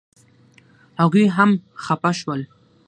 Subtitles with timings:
[1.01, 1.49] هغوی هم
[1.83, 2.41] خپه شول.